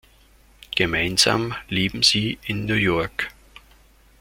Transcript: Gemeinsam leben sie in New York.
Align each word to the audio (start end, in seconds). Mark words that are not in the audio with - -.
Gemeinsam 0.75 1.53
leben 1.69 2.01
sie 2.01 2.39
in 2.47 2.65
New 2.65 2.73
York. 2.73 3.29